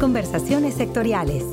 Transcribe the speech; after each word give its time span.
Conversaciones 0.00 0.74
sectoriales. 0.74 1.44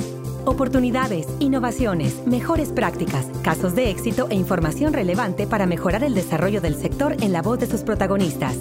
Oportunidades, 0.46 1.28
innovaciones, 1.40 2.26
mejores 2.26 2.70
prácticas, 2.70 3.28
casos 3.44 3.76
de 3.76 3.92
éxito 3.92 4.28
e 4.32 4.36
información 4.36 4.94
relevante 4.94 5.46
para 5.46 5.68
mejorar 5.68 6.04
el 6.04 6.16
desarrollo 6.16 6.60
del 6.60 6.76
sector 6.76 7.16
en 7.22 7.34
la 7.34 7.44
voz 7.44 7.60
de 7.60 7.68
sus 7.68 7.82
protagonistas. 7.82 8.58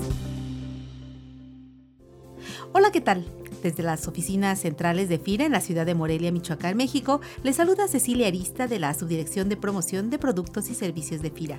Hola, 2.73 2.93
¿qué 2.93 3.01
tal? 3.01 3.25
Desde 3.63 3.83
las 3.83 4.07
oficinas 4.07 4.61
centrales 4.61 5.09
de 5.09 5.19
FIRA 5.19 5.47
en 5.47 5.53
la 5.53 5.63
ciudad 5.63 5.87
de 5.87 5.95
Morelia, 5.95 6.31
Michoacán, 6.31 6.77
México, 6.77 7.23
les 7.43 7.57
saluda 7.57 7.89
Cecilia 7.89 8.27
Arista 8.29 8.67
de 8.67 8.81
la 8.81 8.93
Subdirección 8.93 9.49
de 9.49 9.57
Promoción 9.57 10.11
de 10.11 10.19
Productos 10.19 10.69
y 10.69 10.75
Servicios 10.75 11.23
de 11.23 11.31
FIRA. 11.31 11.59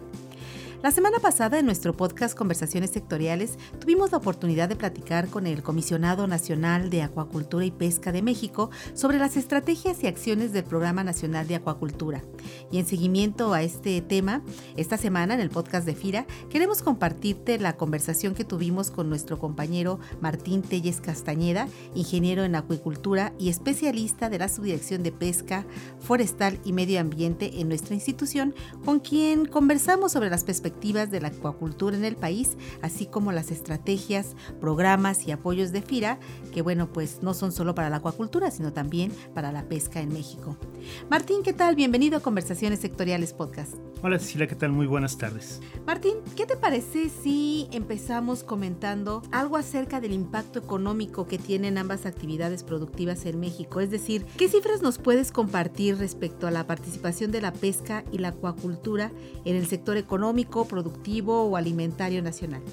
La 0.83 0.89
semana 0.89 1.19
pasada 1.19 1.59
en 1.59 1.67
nuestro 1.67 1.95
podcast 1.95 2.35
Conversaciones 2.35 2.89
Sectoriales 2.89 3.59
tuvimos 3.79 4.11
la 4.11 4.17
oportunidad 4.17 4.67
de 4.67 4.75
platicar 4.75 5.27
con 5.27 5.45
el 5.45 5.61
Comisionado 5.61 6.25
Nacional 6.25 6.89
de 6.89 7.03
Acuacultura 7.03 7.63
y 7.63 7.69
Pesca 7.69 8.11
de 8.11 8.23
México 8.23 8.71
sobre 8.95 9.19
las 9.19 9.37
estrategias 9.37 10.03
y 10.03 10.07
acciones 10.07 10.53
del 10.53 10.63
Programa 10.63 11.03
Nacional 11.03 11.47
de 11.47 11.53
Acuacultura. 11.53 12.23
Y 12.71 12.79
en 12.79 12.87
seguimiento 12.87 13.53
a 13.53 13.61
este 13.61 14.01
tema, 14.01 14.41
esta 14.75 14.97
semana 14.97 15.35
en 15.35 15.39
el 15.39 15.51
podcast 15.51 15.85
de 15.85 15.93
FIRA 15.93 16.25
queremos 16.49 16.81
compartirte 16.81 17.59
la 17.59 17.77
conversación 17.77 18.33
que 18.33 18.43
tuvimos 18.43 18.89
con 18.89 19.07
nuestro 19.07 19.37
compañero 19.37 19.99
Martín 20.19 20.63
Telles 20.63 20.99
Castañeda, 20.99 21.67
ingeniero 21.93 22.43
en 22.43 22.55
acuicultura 22.55 23.33
y 23.37 23.49
especialista 23.49 24.31
de 24.31 24.39
la 24.39 24.49
Subdirección 24.49 25.03
de 25.03 25.11
Pesca, 25.11 25.63
Forestal 25.99 26.57
y 26.65 26.73
Medio 26.73 26.99
Ambiente 26.99 27.59
en 27.61 27.67
nuestra 27.67 27.93
institución, 27.93 28.55
con 28.83 28.99
quien 28.99 29.45
conversamos 29.45 30.11
sobre 30.13 30.31
las 30.31 30.43
perspectivas 30.43 30.70
de 30.81 31.21
la 31.21 31.29
acuacultura 31.29 31.95
en 31.95 32.05
el 32.05 32.15
país, 32.15 32.57
así 32.81 33.05
como 33.05 33.31
las 33.31 33.51
estrategias, 33.51 34.35
programas 34.59 35.27
y 35.27 35.31
apoyos 35.31 35.71
de 35.71 35.81
FIRA, 35.81 36.19
que 36.53 36.61
bueno, 36.61 36.91
pues 36.91 37.19
no 37.21 37.33
son 37.33 37.51
solo 37.51 37.75
para 37.75 37.89
la 37.89 37.97
acuacultura, 37.97 38.51
sino 38.51 38.73
también 38.73 39.11
para 39.33 39.51
la 39.51 39.63
pesca 39.63 40.01
en 40.01 40.11
México. 40.11 40.57
Martín, 41.09 41.43
¿qué 41.43 41.53
tal? 41.53 41.75
Bienvenido 41.75 42.17
a 42.17 42.21
Conversaciones 42.21 42.79
Sectoriales 42.79 43.33
Podcast. 43.33 43.90
Hola 44.03 44.17
Cecilia, 44.17 44.47
¿qué 44.47 44.55
tal? 44.55 44.71
Muy 44.71 44.87
buenas 44.87 45.19
tardes. 45.19 45.61
Martín, 45.85 46.15
¿qué 46.35 46.47
te 46.47 46.57
parece 46.57 47.07
si 47.09 47.67
empezamos 47.71 48.43
comentando 48.43 49.21
algo 49.31 49.57
acerca 49.57 50.01
del 50.01 50.11
impacto 50.13 50.57
económico 50.57 51.27
que 51.27 51.37
tienen 51.37 51.77
ambas 51.77 52.07
actividades 52.07 52.63
productivas 52.63 53.27
en 53.27 53.39
México? 53.39 53.79
Es 53.79 53.91
decir, 53.91 54.25
¿qué 54.39 54.47
cifras 54.47 54.81
nos 54.81 54.97
puedes 54.97 55.31
compartir 55.31 55.97
respecto 55.97 56.47
a 56.47 56.51
la 56.51 56.65
participación 56.65 57.31
de 57.31 57.41
la 57.41 57.53
pesca 57.53 58.03
y 58.11 58.17
la 58.17 58.29
acuacultura 58.29 59.11
en 59.45 59.55
el 59.55 59.67
sector 59.67 59.97
económico, 59.97 60.67
productivo 60.67 61.43
o 61.43 61.55
alimentario 61.55 62.23
nacional? 62.23 62.63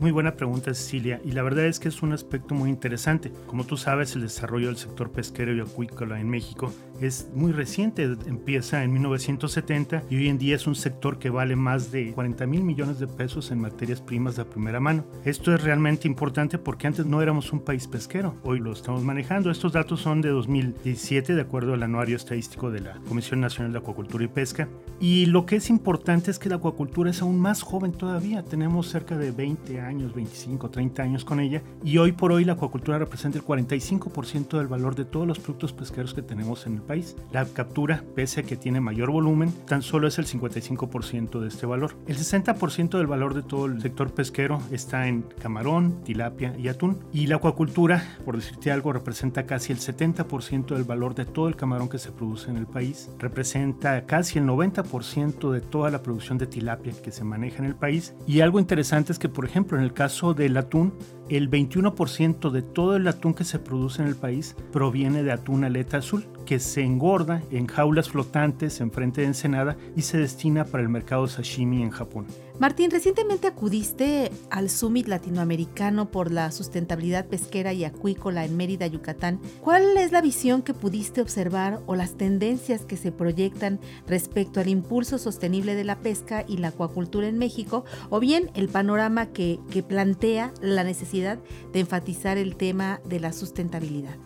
Muy 0.00 0.10
buena 0.10 0.36
pregunta, 0.36 0.74
Cecilia, 0.74 1.20
y 1.24 1.32
la 1.32 1.42
verdad 1.42 1.64
es 1.64 1.78
que 1.78 1.88
es 1.88 2.02
un 2.02 2.12
aspecto 2.12 2.54
muy 2.54 2.68
interesante. 2.68 3.32
Como 3.46 3.64
tú 3.64 3.78
sabes, 3.78 4.14
el 4.16 4.22
desarrollo 4.22 4.66
del 4.66 4.76
sector 4.76 5.10
pesquero 5.10 5.54
y 5.54 5.60
acuícola 5.60 6.20
en 6.20 6.28
México 6.28 6.72
es 7.00 7.28
muy 7.34 7.52
reciente, 7.52 8.04
empieza 8.26 8.84
en 8.84 8.92
1970 8.92 10.04
y 10.10 10.16
hoy 10.16 10.28
en 10.28 10.38
día 10.38 10.56
es 10.56 10.66
un 10.66 10.74
sector 10.74 11.18
que 11.18 11.30
vale 11.30 11.56
más 11.56 11.90
de 11.90 12.12
40 12.12 12.46
mil 12.46 12.62
millones 12.62 12.98
de 12.98 13.06
pesos 13.06 13.50
en 13.50 13.60
materias 13.60 14.00
primas 14.00 14.36
de 14.36 14.44
primera 14.44 14.80
mano. 14.80 15.04
Esto 15.24 15.54
es 15.54 15.62
realmente 15.62 16.08
importante 16.08 16.58
porque 16.58 16.86
antes 16.86 17.06
no 17.06 17.22
éramos 17.22 17.52
un 17.52 17.60
país 17.60 17.86
pesquero, 17.86 18.36
hoy 18.42 18.60
lo 18.60 18.72
estamos 18.72 19.02
manejando. 19.02 19.50
Estos 19.50 19.72
datos 19.72 20.00
son 20.00 20.20
de 20.20 20.30
2017, 20.30 21.34
de 21.34 21.40
acuerdo 21.40 21.74
al 21.74 21.82
anuario 21.82 22.16
estadístico 22.16 22.70
de 22.70 22.80
la 22.80 23.00
Comisión 23.08 23.40
Nacional 23.40 23.72
de 23.72 23.78
Acuacultura 23.78 24.24
y 24.24 24.28
Pesca. 24.28 24.68
Y 25.00 25.26
lo 25.26 25.46
que 25.46 25.56
es 25.56 25.70
importante 25.70 26.30
es 26.30 26.38
que 26.38 26.48
la 26.48 26.56
acuacultura 26.56 27.10
es 27.10 27.20
aún 27.22 27.38
más 27.38 27.62
joven 27.62 27.92
todavía, 27.92 28.42
tenemos 28.42 28.88
cerca 28.88 29.18
de 29.18 29.32
20 29.32 29.80
años, 29.80 30.14
25, 30.14 30.70
30 30.70 31.02
años 31.02 31.24
con 31.24 31.40
ella 31.40 31.62
y 31.84 31.98
hoy 31.98 32.12
por 32.12 32.32
hoy 32.32 32.44
la 32.44 32.52
acuacultura 32.52 32.98
representa 32.98 33.38
el 33.38 33.44
45% 33.44 34.56
del 34.58 34.68
valor 34.68 34.94
de 34.94 35.04
todos 35.04 35.26
los 35.26 35.38
productos 35.38 35.72
pesqueros 35.72 36.14
que 36.14 36.22
tenemos 36.22 36.66
en 36.66 36.74
el 36.74 36.82
país. 36.84 37.16
La 37.32 37.44
captura, 37.44 38.04
pese 38.14 38.40
a 38.40 38.42
que 38.44 38.56
tiene 38.56 38.80
mayor 38.80 39.10
volumen, 39.10 39.52
tan 39.66 39.82
solo 39.82 40.08
es 40.08 40.18
el 40.18 40.26
55% 40.26 41.40
de 41.40 41.48
este 41.48 41.66
valor. 41.66 41.96
El 42.06 42.16
60% 42.16 42.98
del 42.98 43.06
valor 43.06 43.34
de 43.34 43.42
todo 43.42 43.66
el 43.66 43.80
sector 43.80 44.12
pesquero 44.12 44.60
está 44.70 45.08
en 45.08 45.22
camarón, 45.40 46.02
tilapia 46.04 46.54
y 46.58 46.68
atún. 46.68 46.98
Y 47.12 47.26
la 47.26 47.36
acuacultura, 47.36 48.18
por 48.24 48.36
decirte 48.36 48.70
algo, 48.70 48.92
representa 48.92 49.46
casi 49.46 49.72
el 49.72 49.78
70% 49.78 50.74
del 50.74 50.84
valor 50.84 51.14
de 51.14 51.24
todo 51.24 51.48
el 51.48 51.56
camarón 51.56 51.88
que 51.88 51.98
se 51.98 52.12
produce 52.12 52.50
en 52.50 52.56
el 52.56 52.66
país. 52.66 53.10
Representa 53.18 54.06
casi 54.06 54.38
el 54.38 54.46
90% 54.46 55.50
de 55.50 55.60
toda 55.60 55.90
la 55.90 56.02
producción 56.02 56.38
de 56.38 56.46
tilapia 56.46 56.92
que 57.02 57.10
se 57.10 57.24
maneja 57.24 57.58
en 57.58 57.64
el 57.66 57.74
país. 57.74 58.14
Y 58.26 58.40
algo 58.40 58.58
interesante 58.58 59.12
es 59.12 59.18
que, 59.18 59.28
por 59.28 59.44
ejemplo, 59.44 59.78
en 59.78 59.84
el 59.84 59.92
caso 59.92 60.34
del 60.34 60.56
atún, 60.56 60.94
el 61.28 61.50
21% 61.50 62.50
de 62.50 62.62
todo 62.62 62.96
el 62.96 63.08
atún 63.08 63.34
que 63.34 63.44
se 63.44 63.58
produce 63.58 64.02
en 64.02 64.08
el 64.08 64.16
país 64.16 64.56
proviene 64.72 65.22
de 65.22 65.32
atún 65.32 65.64
aleta 65.64 65.98
azul, 65.98 66.24
que 66.44 66.58
se 66.58 66.82
engorda 66.82 67.42
en 67.50 67.66
jaulas 67.66 68.10
flotantes 68.10 68.80
en 68.80 68.90
frente 68.90 69.22
de 69.22 69.28
Ensenada 69.28 69.76
y 69.96 70.02
se 70.02 70.18
destina 70.18 70.64
para 70.64 70.82
el 70.82 70.88
mercado 70.88 71.26
sashimi 71.26 71.82
en 71.82 71.90
Japón. 71.90 72.26
Martín, 72.60 72.92
recientemente 72.92 73.48
acudiste 73.48 74.30
al 74.48 74.70
Summit 74.70 75.08
Latinoamericano 75.08 76.12
por 76.12 76.30
la 76.30 76.52
Sustentabilidad 76.52 77.26
Pesquera 77.26 77.72
y 77.72 77.84
Acuícola 77.84 78.44
en 78.44 78.56
Mérida, 78.56 78.86
Yucatán. 78.86 79.40
¿Cuál 79.60 79.96
es 79.96 80.12
la 80.12 80.20
visión 80.20 80.62
que 80.62 80.72
pudiste 80.72 81.20
observar 81.20 81.80
o 81.86 81.96
las 81.96 82.16
tendencias 82.16 82.84
que 82.84 82.96
se 82.96 83.10
proyectan 83.10 83.80
respecto 84.06 84.60
al 84.60 84.68
impulso 84.68 85.18
sostenible 85.18 85.74
de 85.74 85.82
la 85.82 85.98
pesca 85.98 86.44
y 86.46 86.58
la 86.58 86.68
acuacultura 86.68 87.26
en 87.26 87.38
México? 87.38 87.84
O 88.08 88.20
bien 88.20 88.52
el 88.54 88.68
panorama 88.68 89.32
que, 89.32 89.58
que 89.70 89.82
plantea 89.82 90.54
la 90.62 90.84
necesidad 90.84 91.40
de 91.72 91.80
enfatizar 91.80 92.38
el 92.38 92.54
tema 92.54 93.00
de 93.04 93.18
la 93.18 93.32
sustentabilidad. 93.32 94.16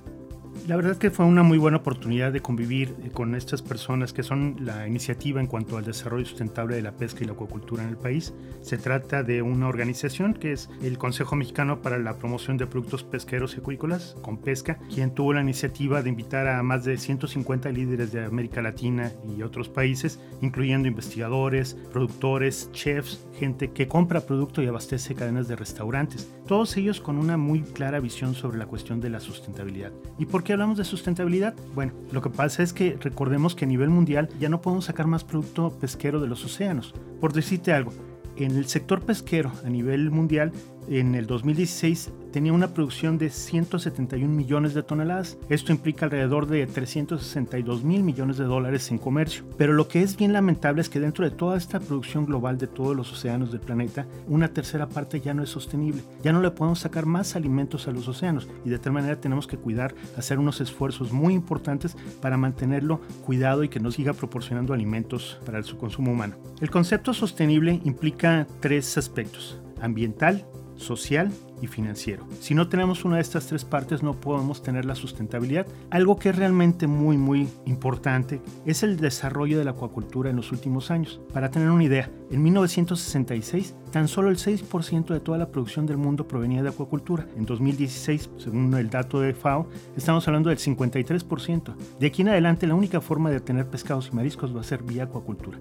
La 0.69 0.77
verdad 0.77 0.99
que 0.99 1.11
fue 1.11 1.25
una 1.25 1.43
muy 1.43 1.57
buena 1.57 1.79
oportunidad 1.79 2.31
de 2.31 2.43
convivir 2.43 2.95
eh, 3.03 3.09
con 3.11 3.35
estas 3.35 3.63
personas 3.63 4.13
que 4.13 4.23
son 4.23 4.57
la 4.61 4.87
iniciativa 4.87 5.41
en 5.41 5.47
cuanto 5.47 5.79
al 5.79 5.85
desarrollo 5.87 6.27
sustentable 6.27 6.77
de 6.77 6.83
la 6.83 6.93
pesca 6.93 7.25
y 7.25 7.27
la 7.27 7.33
acuacultura 7.33 7.85
en 7.85 7.89
el 7.89 7.97
país. 7.97 8.35
Se 8.61 8.77
trata 8.77 9.23
de 9.23 9.41
una 9.41 9.67
organización 9.67 10.35
que 10.35 10.53
es 10.53 10.69
el 10.83 10.99
Consejo 10.99 11.37
Mexicano 11.37 11.81
para 11.81 11.97
la 11.97 12.19
Promoción 12.19 12.59
de 12.59 12.67
Productos 12.67 13.03
Pesqueros 13.03 13.55
y 13.55 13.61
Acuícolas, 13.61 14.15
con 14.21 14.37
Pesca, 14.37 14.79
quien 14.95 15.15
tuvo 15.15 15.33
la 15.33 15.41
iniciativa 15.41 16.03
de 16.03 16.11
invitar 16.11 16.47
a 16.47 16.63
más 16.63 16.85
de 16.85 16.99
150 16.99 17.71
líderes 17.71 18.13
de 18.13 18.27
América 18.27 18.61
Latina 18.61 19.11
y 19.35 19.41
otros 19.41 19.71
países, 19.71 20.21
incluyendo 20.43 20.87
investigadores, 20.87 21.79
productores, 21.95 22.71
chefs, 22.73 23.27
gente 23.39 23.71
que 23.71 23.89
compra 23.89 24.21
producto 24.21 24.63
y 24.63 24.67
abastece 24.67 25.15
cadenas 25.15 25.49
de 25.49 25.57
restaurantes, 25.57 26.31
todos 26.47 26.77
ellos 26.77 27.01
con 27.01 27.17
una 27.17 27.39
muy 27.39 27.63
clara 27.63 28.01
visión 28.01 28.35
sobre 28.35 28.59
la 28.59 28.67
cuestión 28.67 29.01
de 29.01 29.09
la 29.09 29.21
sustentabilidad. 29.21 29.93
¿Y 30.19 30.27
por 30.27 30.45
qué 30.45 30.58
hablamos 30.59 30.79
de 30.79 30.85
sustentabilidad? 30.85 31.55
Bueno, 31.73 31.93
lo 32.11 32.21
que 32.21 32.31
pasa 32.31 32.65
es 32.65 32.73
que 32.73 32.99
recordemos 33.01 33.55
que 33.55 33.65
a 33.65 33.69
nivel 33.69 33.91
mundial 33.91 34.29
ya 34.41 34.49
no 34.49 34.61
podemos 34.61 34.87
sacar 34.87 35.07
más 35.07 35.23
producto 35.23 35.71
pesquero 35.79 36.19
de 36.19 36.27
los 36.27 36.45
océanos. 36.45 36.95
Por 37.21 37.33
decirte 37.33 37.73
algo, 37.73 37.93
en 38.37 38.57
el 38.57 38.67
sector 38.67 39.01
pesquero 39.03 39.53
a 39.65 39.69
nivel 39.69 40.11
mundial, 40.11 40.51
en 40.91 41.15
el 41.15 41.27
2016 41.27 42.11
tenía 42.33 42.53
una 42.53 42.75
producción 42.75 43.19
de 43.19 43.31
171 43.31 44.33
millones 44.33 44.75
de 44.75 44.83
toneladas. 44.83 45.39
Esto 45.49 45.73
implica 45.73 46.07
alrededor 46.07 46.47
de 46.47 46.67
362 46.67 47.85
mil 47.85 48.03
millones 48.03 48.37
de 48.37 48.45
dólares 48.45 48.91
en 48.91 48.99
comercio. 48.99 49.45
Pero 49.57 49.73
lo 49.73 49.89
que 49.89 50.03
es 50.03 50.17
bien 50.17 50.33
lamentable 50.33 50.81
es 50.81 50.89
que 50.89 51.01
dentro 51.01 51.25
de 51.25 51.31
toda 51.31 51.57
esta 51.57 51.81
producción 51.81 52.27
global 52.27 52.59
de 52.59 52.67
todos 52.67 52.97
los 52.97 53.13
océanos 53.13 53.51
del 53.51 53.61
planeta, 53.61 54.07
una 54.27 54.49
tercera 54.49 54.89
parte 54.89 55.21
ya 55.21 55.35
no 55.35 55.43
es 55.43 55.51
sostenible. 55.51 56.03
Ya 56.23 56.33
no 56.33 56.41
le 56.41 56.51
podemos 56.51 56.81
sacar 56.81 57.07
más 57.07 57.37
alimentos 57.37 57.89
a 57.89 57.93
los 57.93 58.09
océanos 58.09 58.49
y 58.65 58.71
de 58.71 58.79
tal 58.79 58.93
manera 58.93 59.21
tenemos 59.21 59.47
que 59.47 59.57
cuidar, 59.57 59.95
hacer 60.17 60.39
unos 60.39 60.61
esfuerzos 60.61 61.13
muy 61.13 61.35
importantes 61.35 61.97
para 62.21 62.37
mantenerlo 62.37 63.01
cuidado 63.25 63.65
y 63.65 63.69
que 63.69 63.81
nos 63.81 63.95
siga 63.95 64.13
proporcionando 64.13 64.75
alimentos 64.75 65.41
para 65.45 65.63
su 65.63 65.77
consumo 65.77 66.13
humano. 66.13 66.37
El 66.61 66.71
concepto 66.71 67.15
sostenible 67.15 67.81
implica 67.85 68.47
tres 68.61 68.97
aspectos, 68.99 69.61
ambiental, 69.81 70.45
social 70.79 71.31
y 71.61 71.67
financiero. 71.67 72.27
Si 72.41 72.55
no 72.55 72.69
tenemos 72.69 73.05
una 73.05 73.17
de 73.17 73.23
estas 73.23 73.47
tres 73.47 73.65
partes 73.65 74.03
no 74.03 74.15
podemos 74.15 74.63
tener 74.63 74.85
la 74.85 74.95
sustentabilidad. 74.95 75.67
Algo 75.91 76.19
que 76.19 76.31
es 76.31 76.37
realmente 76.37 76.87
muy 76.87 77.17
muy 77.17 77.49
importante 77.67 78.41
es 78.65 78.83
el 78.83 78.97
desarrollo 78.97 79.59
de 79.59 79.65
la 79.65 79.73
acuacultura 79.73 80.31
en 80.31 80.37
los 80.37 80.53
últimos 80.53 80.91
años. 80.91 81.21
Para 81.33 81.51
tener 81.51 81.71
una 81.71 81.85
idea, 81.85 82.11
en 82.31 82.43
1966 82.43 83.75
tan 83.91 84.09
solo 84.09 84.31
el 84.31 84.37
6% 84.37 85.07
de 85.07 85.21
toda 85.21 85.39
la 85.39 85.51
producción 85.51 85.87
del 85.87 85.97
mundo 85.97 86.29
provenía 86.29 86.63
de 86.63 86.69
acuacultura. 86.69 87.27
En 87.37 87.47
2016, 87.47 88.31
según 88.39 88.75
el 88.75 88.91
dato 88.91 89.21
de 89.21 89.35
FAO, 89.35 89.69
estamos 89.97 90.27
hablando 90.29 90.51
del 90.51 90.59
53%. 90.59 91.75
De 91.99 92.07
aquí 92.07 92.23
en 92.23 92.29
adelante 92.29 92.67
la 92.67 92.75
única 92.75 93.01
forma 93.01 93.31
de 93.31 93.39
obtener 93.39 93.67
pescados 93.67 94.11
y 94.13 94.17
mariscos 94.17 94.55
va 94.55 94.61
a 94.61 94.65
ser 94.65 94.83
vía 94.83 95.05
acuacultura. 95.05 95.59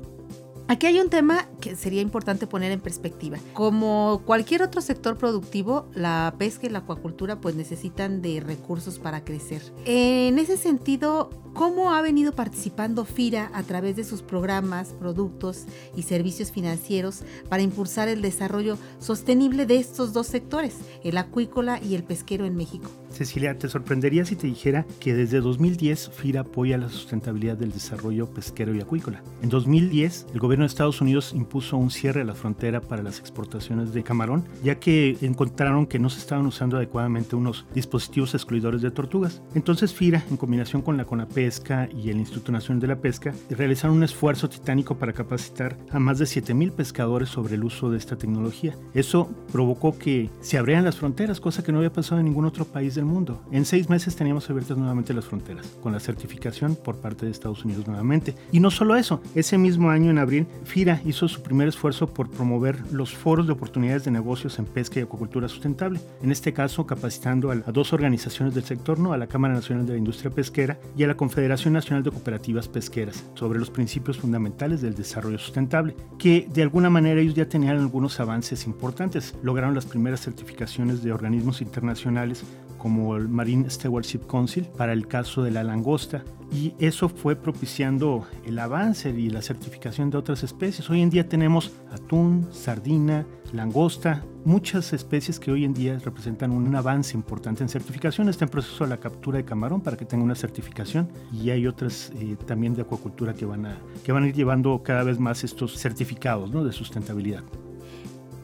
Aquí 0.69 0.85
hay 0.85 0.99
un 0.99 1.09
tema 1.09 1.47
que 1.61 1.77
sería 1.77 2.01
importante 2.01 2.45
poner 2.45 2.73
en 2.73 2.81
perspectiva. 2.81 3.37
Como 3.53 4.21
cualquier 4.25 4.63
otro 4.63 4.81
sector 4.81 5.17
productivo, 5.17 5.87
la 5.95 6.35
pesca 6.37 6.67
y 6.67 6.69
la 6.69 6.79
acuacultura 6.79 7.39
pues 7.39 7.55
necesitan 7.55 8.21
de 8.21 8.41
recursos 8.41 8.99
para 8.99 9.23
crecer. 9.23 9.61
En 9.85 10.37
ese 10.37 10.57
sentido, 10.57 11.29
¿cómo 11.53 11.93
ha 11.93 12.01
venido 12.01 12.33
participando 12.33 13.05
FIRA 13.05 13.49
a 13.53 13.63
través 13.63 13.95
de 13.95 14.03
sus 14.03 14.21
programas, 14.21 14.89
productos 14.89 15.63
y 15.95 16.03
servicios 16.03 16.51
financieros 16.51 17.21
para 17.47 17.63
impulsar 17.63 18.09
el 18.09 18.21
desarrollo 18.21 18.77
sostenible 18.99 19.65
de 19.65 19.77
estos 19.77 20.11
dos 20.11 20.27
sectores, 20.27 20.75
el 21.01 21.17
acuícola 21.17 21.79
y 21.81 21.95
el 21.95 22.03
pesquero 22.03 22.45
en 22.45 22.57
México? 22.57 22.91
Cecilia, 23.17 23.57
te 23.57 23.67
sorprendería 23.67 24.25
si 24.25 24.35
te 24.35 24.45
dijera 24.45 24.85
que 24.99 25.15
desde 25.15 25.41
2010 25.41 26.11
FIRA 26.11 26.41
apoya 26.41 26.77
la 26.77 26.89
sustentabilidad 26.89 27.57
del 27.57 27.71
desarrollo 27.71 28.27
pesquero 28.27 28.75
y 28.75 28.81
acuícola. 28.81 29.23
En 29.41 29.49
2010, 29.49 30.27
el 30.33 30.39
gobierno 30.39 30.63
de 30.63 30.67
Estados 30.67 31.01
Unidos 31.01 31.33
impuso 31.33 31.77
un 31.77 31.89
cierre 31.89 32.21
a 32.21 32.25
la 32.25 32.35
frontera 32.35 32.79
para 32.79 33.01
las 33.01 33.19
exportaciones 33.19 33.91
de 33.91 34.03
camarón, 34.03 34.45
ya 34.63 34.75
que 34.75 35.17
encontraron 35.21 35.87
que 35.87 35.97
no 35.97 36.09
se 36.09 36.19
estaban 36.19 36.45
usando 36.45 36.77
adecuadamente 36.77 37.35
unos 37.35 37.65
dispositivos 37.73 38.35
excluidores 38.35 38.83
de 38.83 38.91
tortugas. 38.91 39.41
Entonces 39.55 39.93
FIRA, 39.93 40.23
en 40.29 40.37
combinación 40.37 40.83
con 40.83 40.95
la 40.95 41.05
CONAPESCA 41.05 41.89
y 41.91 42.11
el 42.11 42.17
Instituto 42.17 42.51
Nacional 42.51 42.81
de 42.81 42.87
la 42.87 42.99
Pesca, 43.01 43.33
realizaron 43.49 43.97
un 43.97 44.03
esfuerzo 44.03 44.47
titánico 44.47 44.99
para 44.99 45.13
capacitar 45.13 45.75
a 45.91 45.97
más 45.97 46.19
de 46.19 46.25
7.000 46.25 46.71
pescadores 46.71 47.29
sobre 47.29 47.55
el 47.55 47.63
uso 47.63 47.89
de 47.89 47.97
esta 47.97 48.15
tecnología. 48.15 48.75
Eso 48.93 49.29
provocó 49.51 49.97
que 49.97 50.29
se 50.41 50.57
abrieran 50.57 50.85
las 50.85 50.97
fronteras, 50.97 51.39
cosa 51.39 51.63
que 51.63 51.71
no 51.71 51.79
había 51.79 51.91
pasado 51.91 52.19
en 52.19 52.25
ningún 52.25 52.45
otro 52.45 52.65
país 52.65 52.93
del 52.93 53.05
mundo. 53.07 53.41
En 53.51 53.65
seis 53.65 53.89
meses 53.89 54.15
teníamos 54.15 54.49
abiertas 54.49 54.77
nuevamente 54.77 55.13
las 55.13 55.25
fronteras, 55.25 55.67
con 55.81 55.93
la 55.93 55.99
certificación 55.99 56.75
por 56.75 56.97
parte 56.97 57.25
de 57.25 57.31
Estados 57.31 57.65
Unidos 57.65 57.87
nuevamente. 57.87 58.35
Y 58.51 58.59
no 58.59 58.71
solo 58.71 58.95
eso, 58.95 59.21
ese 59.35 59.57
mismo 59.57 59.89
año 59.89 60.11
en 60.11 60.17
abril, 60.17 60.47
FIRA 60.65 61.01
hizo 61.05 61.27
su 61.27 61.41
primer 61.41 61.67
esfuerzo 61.67 62.07
por 62.07 62.29
promover 62.29 62.79
los 62.91 63.15
foros 63.15 63.47
de 63.47 63.53
oportunidades 63.53 64.03
de 64.03 64.11
negocios 64.11 64.59
en 64.59 64.65
pesca 64.65 64.99
y 64.99 65.03
acuacultura 65.03 65.47
sustentable. 65.47 65.99
En 66.21 66.31
este 66.31 66.53
caso, 66.53 66.85
capacitando 66.85 67.51
a, 67.51 67.55
dos 67.55 67.93
organizaciones 67.93 68.53
del 68.53 68.63
sector, 68.63 68.99
¿no? 68.99 69.13
a 69.13 69.17
la 69.17 69.27
Cámara 69.27 69.53
Nacional 69.53 69.85
de 69.85 69.93
la 69.93 69.99
Industria 69.99 70.31
Pesquera 70.31 70.77
y 70.95 71.03
a 71.03 71.07
la 71.07 71.15
Confederación 71.15 71.73
Nacional 71.73 72.03
de 72.03 72.11
Cooperativas 72.11 72.67
Pesqueras, 72.67 73.25
sobre 73.35 73.59
los 73.59 73.69
principios 73.69 74.17
fundamentales 74.17 74.81
del 74.81 74.95
desarrollo 74.95 75.37
sustentable, 75.37 75.95
que 76.17 76.47
de 76.53 76.61
alguna 76.61 76.89
manera 76.89 77.21
ellos 77.21 77.35
ya 77.35 77.47
tenían 77.47 77.77
algunos 77.77 78.19
avances 78.19 78.65
importantes. 78.65 79.35
Lograron 79.43 79.75
las 79.75 79.85
primeras 79.85 80.21
certificaciones 80.21 81.03
de 81.03 81.11
organismos 81.13 81.61
internacionales 81.61 82.43
como 82.77 83.15
el 83.15 83.27
Marine 83.27 83.69
Stewardship 83.69 84.27
Council 84.27 84.65
para 84.77 84.93
el 84.93 85.07
caso 85.07 85.43
de 85.43 85.51
la 85.51 85.63
langosta 85.63 86.23
y 86.51 86.73
eso 86.79 87.09
fue 87.09 87.35
propiciando 87.35 88.25
el 88.45 88.57
avance 88.59 89.09
y 89.09 89.29
la 89.29 89.41
certificación 89.41 90.09
de 90.09 90.17
otras 90.17 90.43
especies. 90.43 90.89
Hoy 90.89 91.01
en 91.01 91.09
día 91.09 91.27
tenemos 91.27 91.73
atún, 91.91 92.47
sardina, 92.51 93.25
langosta, 93.51 94.23
muchas 94.45 94.93
especies 94.93 95.39
que 95.39 95.51
hoy 95.51 95.65
en 95.65 95.73
día 95.73 95.99
representan 96.03 96.51
un 96.51 96.73
avance 96.73 97.15
importante 97.15 97.63
en 97.63 97.69
certificación. 97.69 98.29
Está 98.29 98.45
en 98.45 98.51
proceso 98.51 98.85
la 98.85 98.97
captura 98.97 99.37
de 99.37 99.45
camarón 99.45 99.81
para 99.81 99.97
que 99.97 100.05
tenga 100.05 100.23
una 100.23 100.35
certificación 100.35 101.09
y 101.33 101.49
hay 101.49 101.67
otras 101.67 102.11
eh, 102.15 102.37
también 102.45 102.73
de 102.73 102.83
acuacultura 102.83 103.33
que 103.33 103.45
van, 103.45 103.65
a, 103.65 103.77
que 104.05 104.11
van 104.11 104.23
a 104.23 104.27
ir 104.27 104.35
llevando 104.35 104.81
cada 104.83 105.03
vez 105.03 105.19
más 105.19 105.43
estos 105.43 105.77
certificados 105.77 106.49
¿no? 106.51 106.63
de 106.63 106.71
sustentabilidad. 106.71 107.43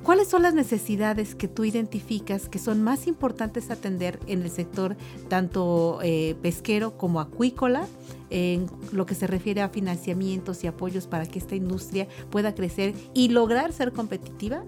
¿Cuáles 0.04 0.28
son 0.28 0.42
las 0.44 0.54
necesidades 0.54 1.34
que 1.34 1.48
tú 1.48 1.64
identificas 1.64 2.50
que 2.50 2.60
son 2.60 2.84
más 2.84 3.08
importantes 3.08 3.72
atender 3.72 4.20
en 4.28 4.42
el 4.42 4.50
sector 4.50 4.98
tanto 5.30 6.00
eh, 6.04 6.36
pesquero 6.42 6.98
como 6.98 7.22
acuícola 7.22 7.88
en 8.30 8.68
lo 8.92 9.06
que 9.06 9.16
se 9.16 9.28
refiere 9.28 9.62
a 9.62 9.70
financiamientos 9.70 10.62
y 10.66 10.68
apoyos 10.68 11.08
para 11.08 11.26
que 11.26 11.40
esta 11.40 11.56
industria 11.56 12.10
pueda 12.32 12.54
crecer 12.54 12.94
y 13.14 13.30
lograr 13.30 13.72
ser 13.72 13.94
competitiva 13.94 14.66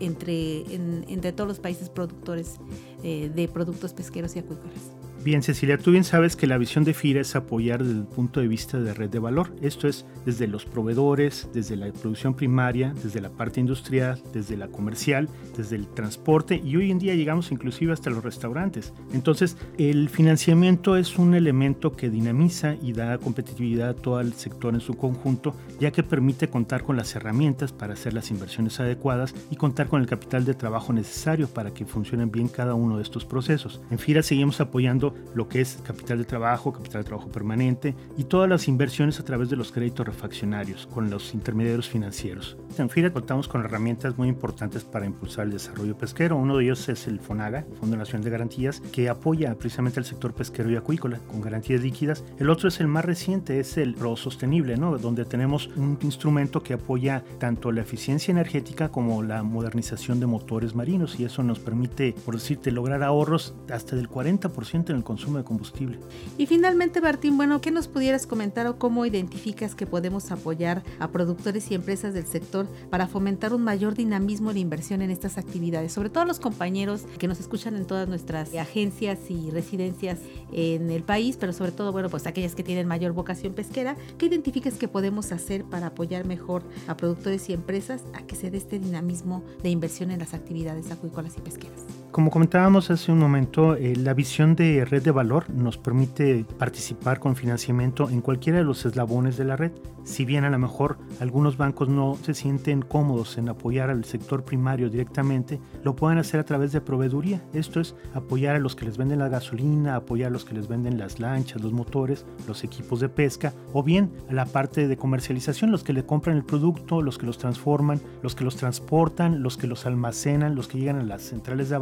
entre, 0.00 0.74
entre 0.74 1.32
todos 1.32 1.48
los 1.48 1.60
países 1.60 1.88
productores 1.88 2.56
eh, 3.02 3.30
de 3.34 3.48
productos 3.48 3.94
pesqueros 3.94 4.36
y 4.36 4.40
acuícolas? 4.40 4.97
Bien, 5.24 5.42
Cecilia, 5.42 5.76
tú 5.78 5.90
bien 5.90 6.04
sabes 6.04 6.36
que 6.36 6.46
la 6.46 6.58
visión 6.58 6.84
de 6.84 6.94
FIRA 6.94 7.20
es 7.20 7.34
apoyar 7.34 7.82
desde 7.82 7.98
el 7.98 8.06
punto 8.06 8.40
de 8.40 8.46
vista 8.46 8.78
de 8.78 8.94
red 8.94 9.10
de 9.10 9.18
valor. 9.18 9.52
Esto 9.60 9.88
es 9.88 10.06
desde 10.24 10.46
los 10.46 10.64
proveedores, 10.64 11.48
desde 11.52 11.76
la 11.76 11.92
producción 11.92 12.34
primaria, 12.34 12.94
desde 13.02 13.20
la 13.20 13.28
parte 13.28 13.58
industrial, 13.58 14.22
desde 14.32 14.56
la 14.56 14.68
comercial, 14.68 15.28
desde 15.56 15.74
el 15.74 15.88
transporte 15.88 16.62
y 16.64 16.76
hoy 16.76 16.92
en 16.92 17.00
día 17.00 17.16
llegamos 17.16 17.50
inclusive 17.50 17.92
hasta 17.92 18.10
los 18.10 18.22
restaurantes. 18.22 18.92
Entonces, 19.12 19.56
el 19.76 20.08
financiamiento 20.08 20.96
es 20.96 21.18
un 21.18 21.34
elemento 21.34 21.92
que 21.92 22.10
dinamiza 22.10 22.76
y 22.80 22.92
da 22.92 23.18
competitividad 23.18 23.88
a 23.90 23.94
todo 23.94 24.20
el 24.20 24.34
sector 24.34 24.72
en 24.72 24.80
su 24.80 24.94
conjunto, 24.94 25.54
ya 25.80 25.90
que 25.90 26.04
permite 26.04 26.48
contar 26.48 26.84
con 26.84 26.96
las 26.96 27.14
herramientas 27.16 27.72
para 27.72 27.94
hacer 27.94 28.14
las 28.14 28.30
inversiones 28.30 28.78
adecuadas 28.78 29.34
y 29.50 29.56
contar 29.56 29.88
con 29.88 30.00
el 30.00 30.06
capital 30.06 30.44
de 30.44 30.54
trabajo 30.54 30.92
necesario 30.92 31.48
para 31.48 31.74
que 31.74 31.84
funcionen 31.84 32.30
bien 32.30 32.48
cada 32.48 32.74
uno 32.74 32.96
de 32.96 33.02
estos 33.02 33.24
procesos. 33.24 33.80
En 33.90 33.98
FIRA 33.98 34.22
seguimos 34.22 34.60
apoyando 34.60 35.07
lo 35.34 35.48
que 35.48 35.60
es 35.60 35.78
capital 35.84 36.18
de 36.18 36.24
trabajo, 36.24 36.72
capital 36.72 37.02
de 37.02 37.08
trabajo 37.08 37.30
permanente 37.30 37.94
y 38.16 38.24
todas 38.24 38.48
las 38.48 38.68
inversiones 38.68 39.20
a 39.20 39.24
través 39.24 39.50
de 39.50 39.56
los 39.56 39.72
créditos 39.72 40.06
refaccionarios 40.06 40.86
con 40.86 41.10
los 41.10 41.34
intermediarios 41.34 41.88
financieros. 41.88 42.56
En 42.78 42.90
FIRA 42.90 43.12
contamos 43.12 43.48
con 43.48 43.64
herramientas 43.64 44.16
muy 44.16 44.28
importantes 44.28 44.84
para 44.84 45.06
impulsar 45.06 45.46
el 45.46 45.52
desarrollo 45.52 45.96
pesquero. 45.96 46.36
Uno 46.36 46.56
de 46.56 46.64
ellos 46.64 46.88
es 46.88 47.06
el 47.06 47.20
FONAGA, 47.20 47.66
Fondo 47.80 47.96
Nacional 47.96 48.24
de 48.24 48.30
Garantías, 48.30 48.80
que 48.92 49.08
apoya 49.08 49.54
precisamente 49.54 50.00
al 50.00 50.06
sector 50.06 50.32
pesquero 50.34 50.70
y 50.70 50.76
acuícola 50.76 51.18
con 51.26 51.40
garantías 51.40 51.82
líquidas. 51.82 52.24
El 52.38 52.50
otro 52.50 52.68
es 52.68 52.80
el 52.80 52.86
más 52.86 53.04
reciente, 53.04 53.60
es 53.60 53.76
el 53.78 53.94
PRO 53.94 54.16
Sostenible, 54.16 54.76
¿no? 54.76 54.96
donde 54.98 55.24
tenemos 55.24 55.68
un 55.76 55.98
instrumento 56.02 56.62
que 56.62 56.74
apoya 56.74 57.24
tanto 57.38 57.72
la 57.72 57.80
eficiencia 57.80 58.32
energética 58.32 58.88
como 58.88 59.22
la 59.22 59.42
modernización 59.42 60.20
de 60.20 60.26
motores 60.26 60.74
marinos 60.74 61.18
y 61.18 61.24
eso 61.24 61.42
nos 61.42 61.58
permite, 61.58 62.14
por 62.24 62.34
decirte, 62.34 62.70
lograr 62.70 63.02
ahorros 63.02 63.54
hasta 63.70 63.96
del 63.96 64.08
40% 64.08 64.90
en 64.90 64.96
el 64.98 65.04
consumo 65.04 65.38
de 65.38 65.44
combustible. 65.44 65.98
Y 66.36 66.46
finalmente, 66.46 67.00
Martín, 67.00 67.36
bueno, 67.36 67.60
¿qué 67.60 67.70
nos 67.70 67.88
pudieras 67.88 68.26
comentar 68.26 68.66
o 68.66 68.78
cómo 68.78 69.06
identificas 69.06 69.74
que 69.74 69.86
podemos 69.86 70.30
apoyar 70.30 70.82
a 70.98 71.08
productores 71.08 71.70
y 71.70 71.74
empresas 71.74 72.14
del 72.14 72.26
sector 72.26 72.66
para 72.90 73.06
fomentar 73.06 73.54
un 73.54 73.62
mayor 73.62 73.94
dinamismo 73.94 74.52
de 74.52 74.60
inversión 74.60 75.02
en 75.02 75.10
estas 75.10 75.38
actividades? 75.38 75.92
Sobre 75.92 76.10
todo 76.10 76.24
los 76.24 76.40
compañeros 76.40 77.04
que 77.18 77.28
nos 77.28 77.40
escuchan 77.40 77.76
en 77.76 77.86
todas 77.86 78.08
nuestras 78.08 78.54
agencias 78.54 79.18
y 79.30 79.50
residencias 79.50 80.18
en 80.52 80.90
el 80.90 81.02
país, 81.02 81.36
pero 81.38 81.52
sobre 81.52 81.72
todo, 81.72 81.92
bueno, 81.92 82.08
pues 82.08 82.26
aquellas 82.26 82.54
que 82.54 82.62
tienen 82.62 82.86
mayor 82.86 83.12
vocación 83.12 83.54
pesquera, 83.54 83.96
¿qué 84.18 84.26
identificas 84.26 84.74
que 84.74 84.88
podemos 84.88 85.32
hacer 85.32 85.64
para 85.64 85.88
apoyar 85.88 86.26
mejor 86.26 86.62
a 86.86 86.96
productores 86.96 87.48
y 87.48 87.52
empresas 87.52 88.02
a 88.14 88.22
que 88.22 88.36
se 88.36 88.50
dé 88.50 88.58
este 88.58 88.78
dinamismo 88.78 89.42
de 89.62 89.70
inversión 89.70 90.10
en 90.10 90.18
las 90.18 90.34
actividades 90.34 90.90
acuícolas 90.90 91.36
y 91.36 91.40
pesqueras? 91.40 92.07
Como 92.10 92.30
comentábamos 92.30 92.90
hace 92.90 93.12
un 93.12 93.18
momento, 93.18 93.76
eh, 93.76 93.94
la 93.94 94.14
visión 94.14 94.56
de 94.56 94.84
red 94.86 95.02
de 95.02 95.10
valor 95.10 95.50
nos 95.50 95.76
permite 95.76 96.46
participar 96.58 97.20
con 97.20 97.36
financiamiento 97.36 98.08
en 98.08 98.22
cualquiera 98.22 98.58
de 98.58 98.64
los 98.64 98.86
eslabones 98.86 99.36
de 99.36 99.44
la 99.44 99.56
red. 99.56 99.72
Si 100.04 100.24
bien 100.24 100.44
a 100.44 100.50
lo 100.50 100.58
mejor 100.58 100.96
algunos 101.20 101.58
bancos 101.58 101.90
no 101.90 102.16
se 102.22 102.32
sienten 102.32 102.80
cómodos 102.80 103.36
en 103.36 103.50
apoyar 103.50 103.90
al 103.90 104.06
sector 104.06 104.42
primario 104.42 104.88
directamente, 104.88 105.60
lo 105.84 105.94
pueden 105.96 106.16
hacer 106.16 106.40
a 106.40 106.44
través 106.44 106.72
de 106.72 106.80
proveeduría. 106.80 107.42
Esto 107.52 107.78
es 107.78 107.94
apoyar 108.14 108.56
a 108.56 108.58
los 108.58 108.74
que 108.74 108.86
les 108.86 108.96
venden 108.96 109.18
la 109.18 109.28
gasolina, 109.28 109.96
apoyar 109.96 110.28
a 110.28 110.32
los 110.32 110.46
que 110.46 110.54
les 110.54 110.66
venden 110.66 110.98
las 110.98 111.20
lanchas, 111.20 111.60
los 111.60 111.74
motores, 111.74 112.24
los 112.46 112.64
equipos 112.64 113.00
de 113.00 113.10
pesca, 113.10 113.52
o 113.74 113.82
bien 113.82 114.10
a 114.30 114.32
la 114.32 114.46
parte 114.46 114.88
de 114.88 114.96
comercialización, 114.96 115.70
los 115.70 115.84
que 115.84 115.92
le 115.92 116.06
compran 116.06 116.38
el 116.38 116.44
producto, 116.44 117.02
los 117.02 117.18
que 117.18 117.26
los 117.26 117.36
transforman, 117.36 118.00
los 118.22 118.34
que 118.34 118.44
los 118.44 118.56
transportan, 118.56 119.42
los 119.42 119.58
que 119.58 119.66
los 119.66 119.84
almacenan, 119.84 120.54
los 120.54 120.68
que 120.68 120.78
llegan 120.78 121.00
a 121.00 121.02
las 121.02 121.20
centrales 121.20 121.68
de 121.68 121.76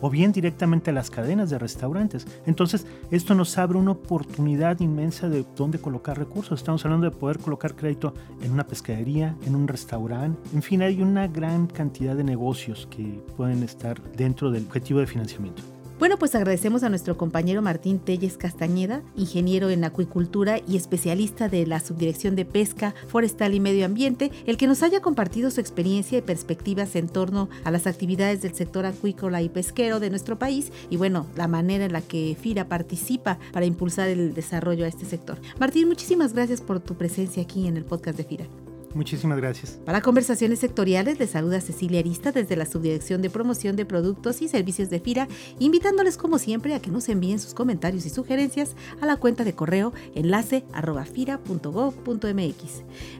o 0.00 0.10
bien 0.10 0.32
directamente 0.32 0.90
a 0.90 0.94
las 0.94 1.10
cadenas 1.10 1.50
de 1.50 1.58
restaurantes. 1.58 2.26
Entonces, 2.46 2.86
esto 3.10 3.34
nos 3.34 3.56
abre 3.58 3.78
una 3.78 3.92
oportunidad 3.92 4.80
inmensa 4.80 5.28
de 5.28 5.44
dónde 5.56 5.78
colocar 5.78 6.18
recursos. 6.18 6.60
Estamos 6.60 6.84
hablando 6.84 7.08
de 7.08 7.16
poder 7.16 7.38
colocar 7.38 7.74
crédito 7.74 8.14
en 8.42 8.52
una 8.52 8.66
pescadería, 8.66 9.36
en 9.46 9.54
un 9.54 9.68
restaurante. 9.68 10.38
En 10.54 10.62
fin, 10.62 10.82
hay 10.82 11.02
una 11.02 11.28
gran 11.28 11.66
cantidad 11.66 12.16
de 12.16 12.24
negocios 12.24 12.88
que 12.90 13.22
pueden 13.36 13.62
estar 13.62 14.00
dentro 14.12 14.50
del 14.50 14.64
objetivo 14.64 15.00
de 15.00 15.06
financiamiento. 15.06 15.73
Bueno, 15.96 16.18
pues 16.18 16.34
agradecemos 16.34 16.82
a 16.82 16.88
nuestro 16.88 17.16
compañero 17.16 17.62
Martín 17.62 18.00
Telles 18.00 18.36
Castañeda, 18.36 19.02
ingeniero 19.16 19.70
en 19.70 19.84
acuicultura 19.84 20.58
y 20.66 20.76
especialista 20.76 21.48
de 21.48 21.66
la 21.66 21.78
Subdirección 21.78 22.34
de 22.34 22.44
Pesca, 22.44 22.96
Forestal 23.06 23.54
y 23.54 23.60
Medio 23.60 23.86
Ambiente, 23.86 24.32
el 24.46 24.56
que 24.56 24.66
nos 24.66 24.82
haya 24.82 25.00
compartido 25.00 25.52
su 25.52 25.60
experiencia 25.60 26.18
y 26.18 26.22
perspectivas 26.22 26.96
en 26.96 27.08
torno 27.08 27.48
a 27.62 27.70
las 27.70 27.86
actividades 27.86 28.42
del 28.42 28.54
sector 28.54 28.86
acuícola 28.86 29.40
y 29.40 29.48
pesquero 29.48 30.00
de 30.00 30.10
nuestro 30.10 30.36
país 30.36 30.72
y 30.90 30.96
bueno, 30.96 31.26
la 31.36 31.46
manera 31.46 31.84
en 31.84 31.92
la 31.92 32.00
que 32.00 32.36
FIRA 32.40 32.66
participa 32.66 33.38
para 33.52 33.66
impulsar 33.66 34.08
el 34.08 34.34
desarrollo 34.34 34.86
a 34.86 34.88
este 34.88 35.06
sector. 35.06 35.38
Martín, 35.60 35.86
muchísimas 35.86 36.32
gracias 36.32 36.60
por 36.60 36.80
tu 36.80 36.96
presencia 36.96 37.44
aquí 37.44 37.68
en 37.68 37.76
el 37.76 37.84
podcast 37.84 38.18
de 38.18 38.24
FIRA. 38.24 38.63
Muchísimas 38.94 39.38
gracias. 39.38 39.78
Para 39.84 40.00
conversaciones 40.00 40.60
sectoriales, 40.60 41.18
les 41.18 41.30
saluda 41.30 41.60
Cecilia 41.60 42.00
Arista 42.00 42.30
desde 42.32 42.56
la 42.56 42.64
Subdirección 42.64 43.22
de 43.22 43.30
Promoción 43.30 43.74
de 43.76 43.84
Productos 43.84 44.40
y 44.40 44.48
Servicios 44.48 44.88
de 44.88 45.00
FIRA, 45.00 45.28
invitándoles 45.58 46.16
como 46.16 46.38
siempre 46.38 46.74
a 46.74 46.80
que 46.80 46.90
nos 46.90 47.08
envíen 47.08 47.40
sus 47.40 47.54
comentarios 47.54 48.06
y 48.06 48.10
sugerencias 48.10 48.76
a 49.00 49.06
la 49.06 49.16
cuenta 49.16 49.44
de 49.44 49.54
correo 49.54 49.92
enlace 50.14 50.64
arroba 50.72 51.04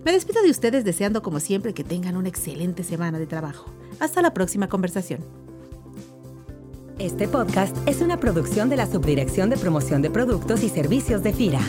Me 0.04 0.12
despido 0.12 0.42
de 0.42 0.50
ustedes 0.50 0.84
deseando 0.84 1.22
como 1.22 1.40
siempre 1.40 1.74
que 1.74 1.84
tengan 1.84 2.16
una 2.16 2.28
excelente 2.28 2.84
semana 2.84 3.18
de 3.18 3.26
trabajo. 3.26 3.66
Hasta 3.98 4.22
la 4.22 4.32
próxima 4.32 4.68
conversación. 4.68 5.20
Este 6.98 7.26
podcast 7.26 7.76
es 7.88 8.00
una 8.00 8.20
producción 8.20 8.68
de 8.68 8.76
la 8.76 8.86
Subdirección 8.86 9.50
de 9.50 9.56
Promoción 9.56 10.00
de 10.02 10.10
Productos 10.10 10.62
y 10.62 10.68
Servicios 10.68 11.24
de 11.24 11.32
FIRA. 11.32 11.60